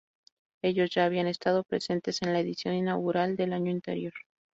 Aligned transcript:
Ellos 0.63 0.89
ya 0.95 1.05
habían 1.05 1.27
estado 1.27 1.63
presentes 1.63 2.23
en 2.23 2.33
la 2.33 2.39
edición 2.39 2.73
inaugural 2.73 3.35
del 3.35 3.53
año 3.53 3.71
anterior. 3.71 4.13